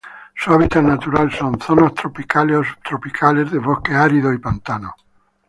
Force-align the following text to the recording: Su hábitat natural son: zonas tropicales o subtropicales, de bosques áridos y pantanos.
Su 0.33 0.51
hábitat 0.51 0.81
natural 0.83 1.31
son: 1.31 1.59
zonas 1.61 1.93
tropicales 1.93 2.57
o 2.57 2.63
subtropicales, 2.63 3.51
de 3.51 3.59
bosques 3.59 3.93
áridos 3.95 4.33
y 4.33 4.39
pantanos. 4.39 4.93